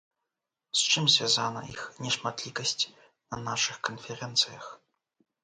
З 0.79 0.95
чым 0.95 1.05
звязана 1.15 1.61
іх 1.73 1.83
нешматлікасць 2.05 2.83
на 3.31 3.37
нашых 3.47 3.77
канферэнцыях? 3.91 4.65